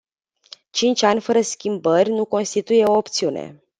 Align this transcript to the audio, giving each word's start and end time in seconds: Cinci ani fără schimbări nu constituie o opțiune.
Cinci 0.71 1.03
ani 1.05 1.19
fără 1.21 1.41
schimbări 1.41 2.09
nu 2.09 2.25
constituie 2.25 2.85
o 2.85 2.97
opțiune. 2.97 3.63